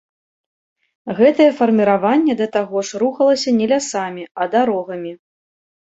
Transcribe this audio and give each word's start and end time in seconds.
Гэтае 1.19 1.47
фарміраванне 1.59 2.33
да 2.41 2.47
таго 2.57 2.77
ж 2.91 3.05
рухалася 3.07 3.49
не 3.61 3.65
лясамі, 3.77 4.23
а 4.41 4.53
дарогамі. 4.59 5.11